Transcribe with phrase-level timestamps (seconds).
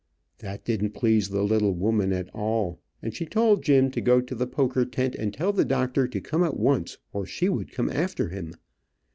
[0.39, 4.33] That didn't please the little woman at all, and she told Jim to go to
[4.33, 7.91] the poker tent and tell the doctor to come at once, or she would come
[7.91, 8.55] after him.